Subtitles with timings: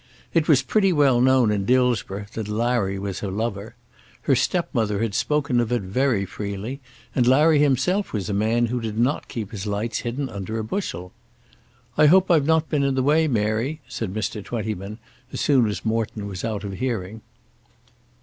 [0.33, 3.75] It was pretty well known in Dillsborough that Larry was her lover.
[4.23, 6.81] Her stepmother had spoken of it very freely;
[7.13, 10.63] and Larry himself was a man who did not keep his lights hidden under a
[10.63, 11.13] bushel.
[11.99, 14.43] "I hope I've not been in the way, Mary," said Mr.
[14.43, 14.97] Twentyman,
[15.31, 17.21] as soon as Morton was out of hearing.